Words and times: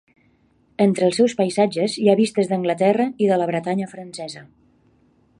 Entre 0.85 1.03
els 1.07 1.17
seus 1.19 1.35
paisatges 1.41 1.97
hi 2.03 2.09
ha 2.09 2.15
vistes 2.21 2.49
d'Anglaterra 2.53 3.05
i 3.25 3.27
de 3.33 3.37
la 3.41 3.49
Bretanya 3.53 3.91
francesa. 3.95 4.43